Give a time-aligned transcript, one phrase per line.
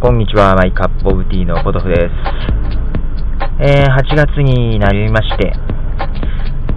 [0.00, 2.10] こんにちは、マイカップオブティーのポトフです。
[3.58, 5.52] えー、8月になりまして、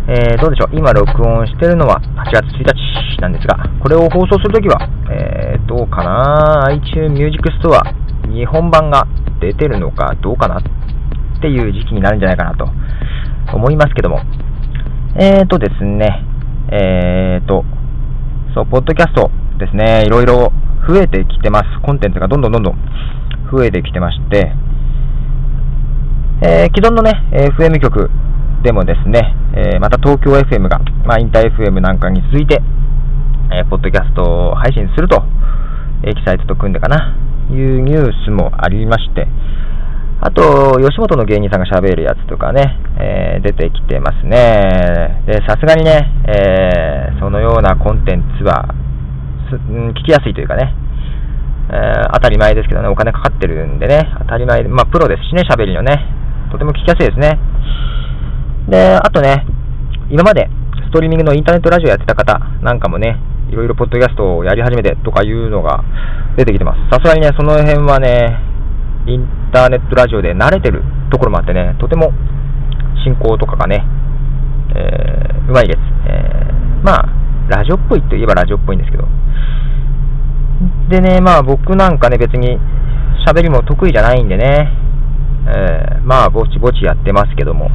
[0.09, 6.65] えー、どうでしょう、今録音してるのは8月1日なんですが、これを放送するときは、えー、どうかな。
[6.69, 7.77] iTunes Music Store
[8.33, 9.05] 日本版が
[9.39, 10.63] 出てるのかどうかなっ
[11.41, 12.65] ていう時期になるんじゃないかなと
[13.55, 14.21] 思いますけども、
[15.15, 16.25] えーとですね、
[16.71, 17.65] えーと、
[18.55, 20.51] そう、ポッドキャストですね、いろいろ
[20.87, 21.65] 増えてきてます。
[21.85, 22.75] コンテンツがどんどんどんどん
[23.51, 24.53] 増えてきてまして、
[26.43, 28.09] えー、既存のね、FM 局
[28.63, 32.61] でもですね、えー、また東京 FM が、まあ、インター FM なんかに続いて、
[33.51, 35.21] えー、ポッドキャストを配信すると、
[36.03, 37.15] エキサイトと組んでかな、
[37.51, 39.27] いうニュースもありまして、
[40.21, 45.23] あと、吉本の芸人さんが喋るやつとかね、えー、出てきてますね。
[45.25, 48.69] で、さすがにね、えー、そのようなコンテンツは
[49.57, 50.73] 聞きやすいというかね、
[51.71, 56.05] えー、当たり前ですけどね、お金かかってるんでね、当たり前で、まあ、プロですしね、喋りのね、
[56.51, 57.39] とても聞きやすいですね。
[58.67, 59.45] で、あとね、
[60.09, 60.49] 今まで
[60.87, 63.15] ストリーミングのインターネットラジオやってた方なんかもね、
[63.49, 65.83] いろいろポッドキャストをやり始めてとかいうのが
[66.37, 66.79] 出てきてます。
[66.91, 68.39] さすがにね、その辺はね、
[69.07, 72.11] インターネットラジオで慣れてるところもあってね、とても
[73.03, 73.85] 進行とかがね、
[74.75, 75.79] えー、うまいです。
[76.07, 77.20] えー、まあ、
[77.51, 79.03] ラジオっぽいといえばラジオっぽいんですけど、
[80.89, 82.57] でね、まあ僕なんかね、別に
[83.27, 84.71] 喋りも得意じゃないんでね、
[85.47, 87.69] えー、まあぼちぼちやってますけども、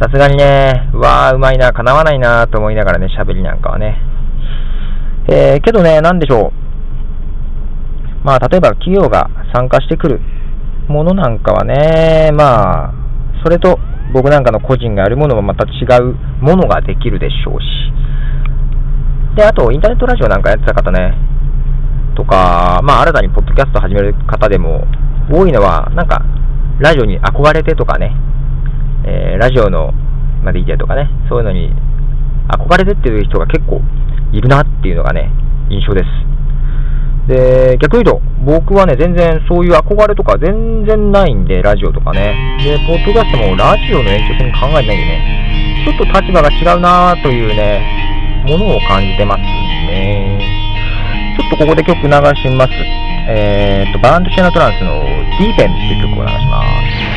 [0.00, 4.00] さすがにね、うわーうまいな、かなわないなと思いながらね、喋りなんかはね。
[5.28, 8.24] えー、けどね、なんでしょう。
[8.24, 10.20] まあ例えば企業が参加してくる
[10.88, 12.94] ものなんかはね、まあ、
[13.42, 13.78] それと
[14.12, 17.95] 僕なんかの個人がやるものもまた違うものができるでしょうし。
[19.36, 21.12] で、あと、インターネットラジオなんかやってた方ね、
[22.16, 24.84] とか、まあ、新たにポッドキャスト始める方でも
[25.30, 26.24] 多いのは、なんか、
[26.80, 28.16] ラジオに憧れてとかね、
[29.04, 29.92] えー、ラジオの、
[30.42, 31.70] まあ、DJ とかね、そういうのに
[32.48, 33.82] 憧れてっていう人が結構
[34.32, 35.30] いるなっていうのがね、
[35.68, 36.06] 印象です。
[37.28, 42.56] で、逆に言うと、僕はね、全然そういう憧れとか全然ないんで、ラジオとかね。
[42.64, 48.05] で、ポッドキャストもラジオの延長線考えてないんでね、ちょっと立場が違うなというね、
[48.46, 50.38] ものを感じてますね。
[51.36, 52.72] ちょっとここで曲流します。
[53.28, 57.15] えー、っと、バーンドシェナトランスのディーペンっていう曲を流します。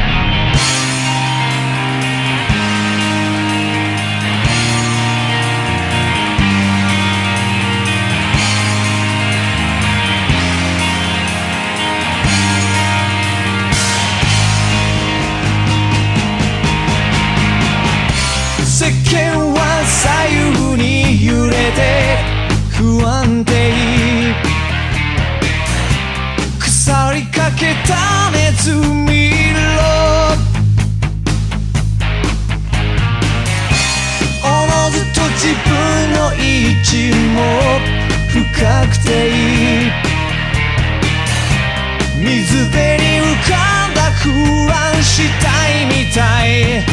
[42.22, 44.30] 水辺に浮かんだ不
[44.70, 46.84] 安したいみたい。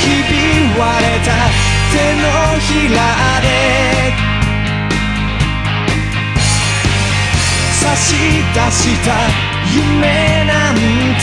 [0.00, 0.34] ひび
[0.76, 1.30] 割れた
[1.92, 2.24] 手の
[2.58, 2.98] ひら
[3.40, 3.46] で。
[7.80, 8.06] 差し
[8.52, 9.08] 出した
[9.72, 10.74] 夢なん
[11.20, 11.22] て。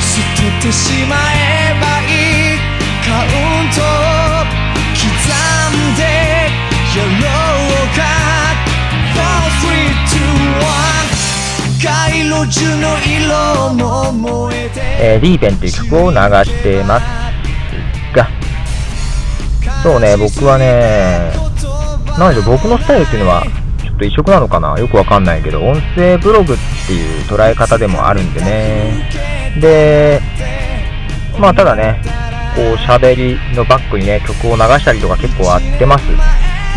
[0.00, 0.04] 捨
[0.42, 1.45] ててしまえ
[14.98, 17.04] えー、リーベンっていう曲を流しています
[18.14, 18.28] が
[19.82, 21.32] そうね僕はね
[22.18, 23.44] なんで僕のスタイルっていうのは
[23.82, 24.78] ちょっと異色なのかな？
[24.78, 26.56] よくわかんないけど音声ブログっ
[26.86, 29.08] ていう捉え方でもあるんでね
[29.60, 30.20] で
[31.38, 32.00] まあただね
[32.54, 36.04] こう喋りのバックにね、曲を流したりとか結構あってます。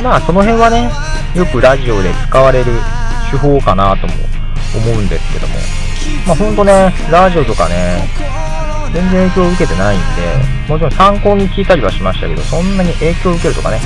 [0.03, 0.91] まあその辺はね、
[1.33, 2.73] よくラジオで使われる
[3.31, 4.13] 手法かなとも
[4.75, 5.55] 思うんですけども。
[6.25, 8.07] まあほんとね、ラジオとかね、
[8.93, 10.05] 全然影響を受けてないんで、
[10.67, 13.79] もちろん参考に聞いたりはしましたけど、そんなに影響を受けるとかね、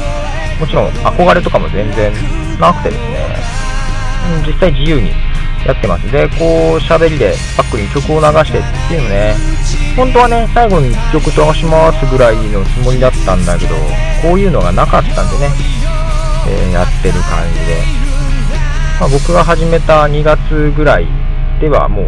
[0.59, 2.13] もちろん憧れとかも全然
[2.59, 3.63] なくてですね、
[4.47, 5.11] 実際自由に
[5.65, 6.11] やってます。
[6.11, 9.35] で、こう喋りでバックに曲を流してっていうのね、
[9.95, 13.75] 本当はね、最後に1曲流しますぐらいのつもりだったんだけど、
[14.21, 15.51] こういうのがなかったんでね、
[16.47, 18.02] えー、やってる感じで。
[18.99, 21.07] まあ、僕が始めた2月ぐらい
[21.59, 22.05] ではもう、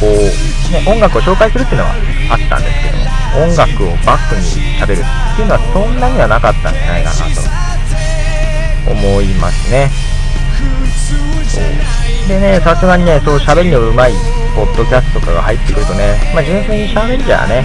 [0.00, 1.90] こう、ね、音楽を紹介するっていうのは
[2.30, 4.42] あったんですけども、音楽をバックに
[4.80, 7.66] 喋るっていうのはそんなにはなかったんじゃないかなと。
[8.90, 9.90] 思いますね。
[12.28, 14.12] でね、さすがにね、そう喋りのうまい
[14.54, 17.64] ポッドキャストとかが入ってくるとね、まあ、純粋に喋りじゃね、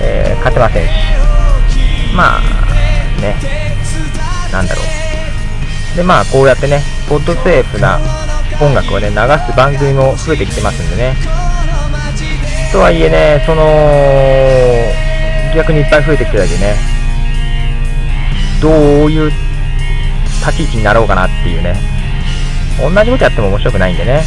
[0.00, 0.92] えー、勝てませんし、
[2.14, 2.40] まあ、
[3.20, 3.36] ね、
[4.52, 4.95] なんだろう。
[5.96, 7.98] で、まあ、こうやってね、ポッドセーフな
[8.60, 9.16] 音楽をね、流
[9.50, 11.16] す番組も増えてきてますんでね。
[12.70, 13.64] とはいえね、その、
[15.54, 16.76] 逆にいっぱい増えてきてるだけね、
[18.60, 18.70] ど
[19.06, 19.30] ういう
[20.44, 21.74] 立ち位置になろうかなっていうね、
[22.78, 24.22] 同じことやっても面白くないんでね、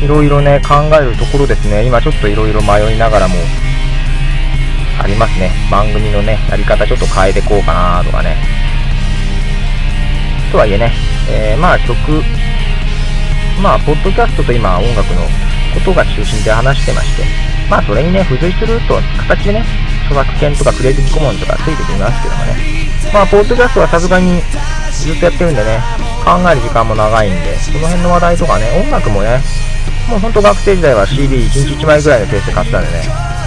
[0.00, 3.34] いろいろね、考えるところですね、今ちょっといろいろ迷いながらも、
[4.98, 5.50] ありますね。
[5.70, 8.65] 番組のね、やり方ちょっと変えてこうかなとかね。
[10.52, 10.92] とはいえね、
[11.30, 12.22] えー、まあ曲、
[13.62, 15.22] まあ、ポッドキャストと今音楽の
[15.74, 17.24] ことが中心で話してまして、
[17.70, 18.96] まあそれにね、付随すると
[19.28, 19.64] 形でね、
[20.06, 22.56] 著作権とかクレジットコモンとかついてきますけどもね、
[23.12, 24.40] まあ、ポッドキャストはさすがに
[24.92, 25.80] ずっとやってるんでね、
[26.24, 29.40] 考える時間も長いんで、その辺の話題とかね、音楽もね、
[30.08, 33.02] もうほんと学生時代は CD1 日1枚ぐらいのペースで買ってたんでね、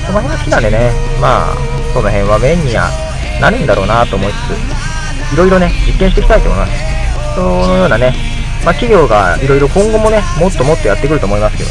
[0.05, 0.91] その辺が好きなんでね、
[1.21, 1.55] まあ、
[1.93, 2.73] その辺は便利に
[3.41, 4.98] なるんだろうなと思いつつ、
[5.33, 6.71] いろいろね、実験していきたいと思います。
[7.35, 8.15] そのようなね、
[8.65, 11.69] まあ、企業がいろいろ今後もね、もっともっとやってくると思いますけど、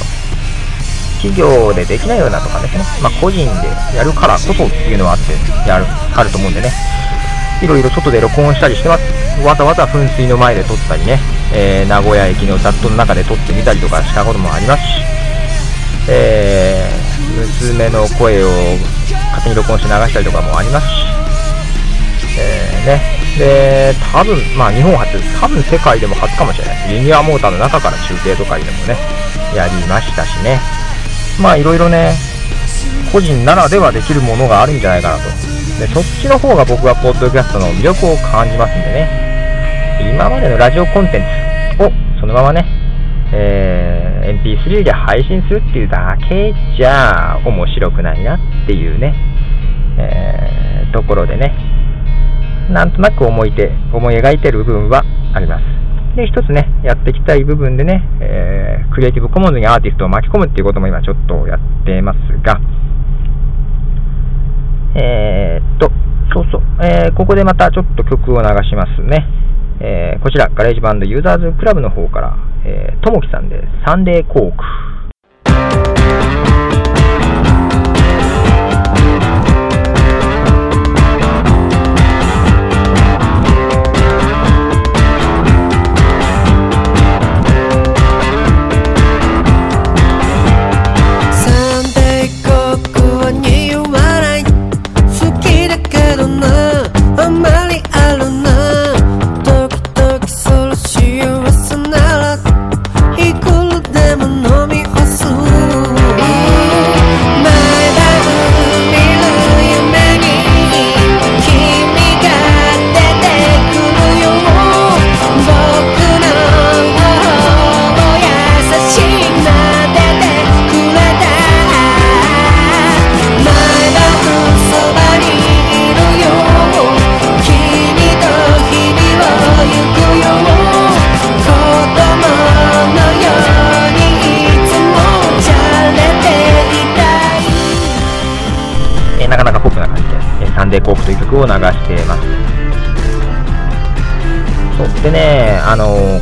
[1.20, 5.32] 企業でできないようなとかですね、まあ、個人でやるからこそっていうのはあって、
[5.68, 6.72] やる、あると思うんでね、
[7.60, 9.02] いろいろ外で録音したりしてます。
[9.44, 11.18] わざわざ噴水の前で撮ったりね、
[11.52, 14.88] えー、名古屋駅の雑踏の中で撮ってみたりとかしたこともありますし、
[16.08, 18.48] えー、娘の声を
[19.34, 20.92] 勝手に録音して流したりとかもありますし、
[22.38, 26.94] えー、ね、で、多分、まあ日本初、多分世界でも初かもしれない。
[26.94, 28.96] リニアモーターの中から中継とかでもね、
[29.54, 30.60] やりましたしね。
[31.40, 32.14] まあいろいろね、
[33.12, 35.22] 個人ならではできるものがあるんじゃないかなと。
[35.78, 39.28] で、そっちの方が僕はポッドキャストの魅力を感じますんでね、
[40.12, 42.64] 今までのラジオコンテンツをそのままね、
[43.32, 49.14] えー、MP3 で配信するっていうだけじゃ面白くないなっていうね、
[49.98, 51.54] えー、ところでね、
[52.70, 55.02] なんとなく思いて、思い描いてる部分は
[55.34, 55.64] あります。
[56.16, 62.60] で、一つね、やっていきたい部分でね、えー、クリエイティブコモンズにアーティストを巻き込むっていうことも今ちょっとやってますが、
[65.00, 65.90] えー、っと、
[66.34, 69.26] そうそう、えー、ここでまたちょっと曲を流しますね。
[69.80, 74.64] えー、こちら、 GarageBand Users Club の方から、えー、ともきさんでサンデーコーク。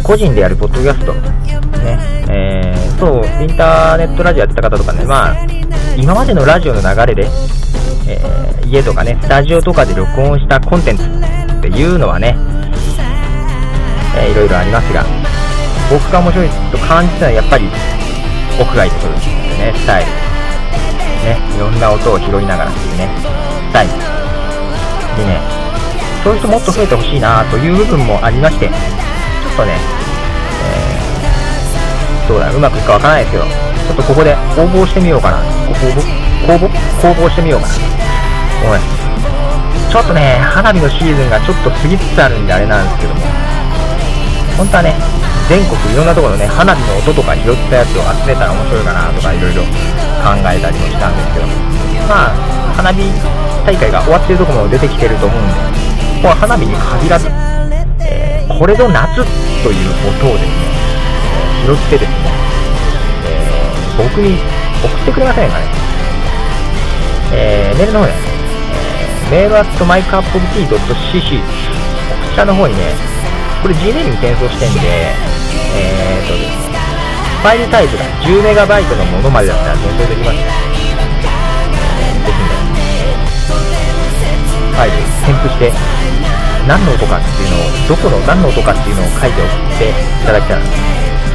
[0.06, 1.98] 個人でやるポッドキャスト、ね。
[2.30, 5.36] えー、そう、インターネットラジオやってた方とかね、まあ、
[5.96, 7.28] 今までのラジオの流れで、
[8.06, 12.36] えー、家とかね、スタジオとかで録音したコンテンツっていうのはね、
[14.16, 15.04] えー、いろいろありますが、
[15.90, 17.66] 僕が面白いと感じたのはやっぱり
[18.60, 20.10] 屋外で撮るっていうね、スタイル。
[21.26, 23.92] ね、いろんな音を拾いながらっていうね、スタイル。
[25.18, 25.40] でね、
[26.22, 28.70] そういう人もっと増えてほしいなという部分もありまして、
[29.56, 29.78] とね、
[30.62, 35.38] えー、どうだ、うまくいくかわからないですけど、ちょっとここで応募してみようかな。
[35.66, 36.04] 公募
[36.46, 36.68] 公募
[37.00, 37.74] 公募してみようかな。
[38.70, 38.80] おい。
[39.90, 43.20] ちょっとね、花火のシーズンがちょっと過ぎつつあるんであれなんですけども、
[44.58, 44.94] 本当はね、
[45.48, 51.46] 全国いろんなところのね、花火の音とか拾ったやつを集めたら面白いかなとかいろいろ考えたりもしたんですけど、
[52.10, 53.08] まあ、花火
[53.64, 55.54] 大会が終わってるところも出てきてると思うんで、
[56.20, 57.30] ここは花火に限らず、
[58.48, 59.16] これぞ夏
[59.62, 60.52] という音をですね、
[61.66, 62.16] 拾ってですね、
[63.26, 64.38] えー、僕に
[64.82, 65.64] 送ってくれませんかね。
[67.32, 70.70] えー、メールの方で、えー、メールアットマイクアップティー
[71.12, 71.44] .cc こ
[72.32, 72.94] ちらの方にね、
[73.62, 74.80] これ Gmail に転送してんで、
[75.74, 76.78] えーとですね、
[77.42, 80.38] ファイルサイズが 10MB のものまでだったら転送できます。
[80.38, 82.50] ぜひね、
[84.70, 85.72] ファイル添付して、
[86.66, 90.62] 何の音かっていうのを、どこの何の音かっていうのを書いて送っていただきたい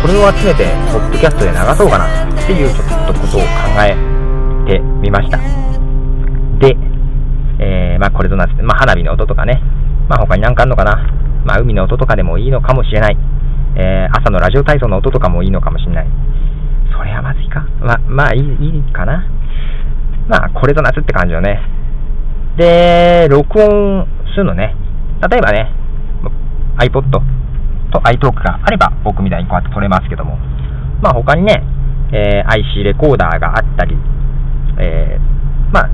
[0.01, 3.47] それを集めて、ポッドキャストで流そうかなっていうちょっとことを考
[3.79, 3.95] え
[4.67, 5.37] てみました。
[6.59, 6.75] で、
[7.59, 9.61] えー、まあこれとなって、まあ花火の音とかね、
[10.09, 10.97] まあ他に何かあるのかな、
[11.45, 13.17] まあ海の音とかでもいいのかもしれない。
[13.77, 16.07] えー、朝のラジオ体操の音とかもいいのかもしれない。
[16.91, 17.65] それはまずいか。
[17.79, 19.23] ま、まあいい、いいかな。
[20.27, 21.61] まあこれと夏って感じよね。
[22.57, 24.75] で、録音するのね。
[25.29, 25.71] 例えばね、
[26.77, 27.09] iPod
[27.91, 30.37] と iTalk があれば僕みたいにこうやって撮れますけども、
[31.01, 31.63] まあ他にね、
[32.13, 33.95] えー、IC レコーダーがあったり、
[34.79, 35.89] えー、まあ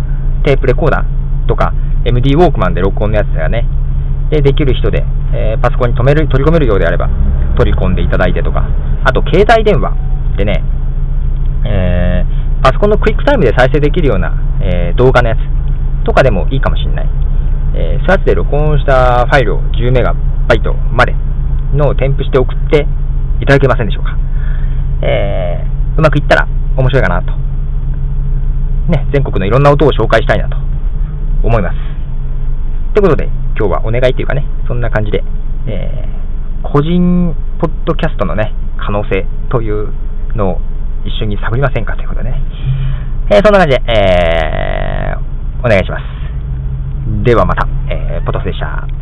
[0.46, 1.74] テープレコーダーとか
[2.06, 3.66] MD ウォークマンで録音のやつがね、
[4.30, 5.04] でできる人で、
[5.34, 7.10] えー、パソコンに止める取り込めるようであれば
[7.58, 8.64] 取り込んでいただいてとか、
[9.04, 9.92] あと携帯電話
[10.38, 10.64] でね、
[11.66, 14.32] えー、パソコンのクイックタイムで再生できるような、
[14.62, 17.17] えー、動画のやつとかでもいいかもしれない。
[17.78, 21.14] えー、そうやって録音したファイルを 10MB まで
[21.74, 22.88] のを添付して送って
[23.40, 24.18] いただけませんでしょうか。
[25.06, 27.32] えー、うまくいったら面白いかなと。
[28.90, 30.58] ね、全国のいろんな音を紹介したいなと
[31.44, 31.76] 思います。
[32.96, 33.26] ということで、
[33.60, 35.24] 今日はお願いというかね、そんな感じで、
[35.68, 39.94] えー、個人ポッドキャストのね、可能性という
[40.36, 40.62] のを
[41.06, 42.42] 一緒に探りませんかということでね。
[43.30, 46.17] えー、そんな感じで、えー、お願いします。
[47.24, 48.97] ではまた、えー、ポトスでした。